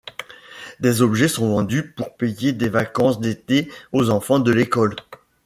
Des 0.79 1.03
objets 1.03 1.27
sont 1.27 1.47
vendus 1.51 1.91
pour 1.91 2.15
payer 2.17 2.53
des 2.53 2.69
vacances 2.69 3.19
d'été 3.19 3.71
aux 3.91 4.09
enfants 4.09 4.39
de 4.39 4.51
l'école. 4.51 4.95